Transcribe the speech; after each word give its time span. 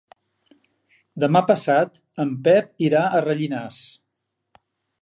Demà 1.23 1.43
passat 1.51 2.01
en 2.25 2.33
Pep 2.49 2.73
irà 2.89 3.05
a 3.11 3.21
Rellinars. 3.31 3.79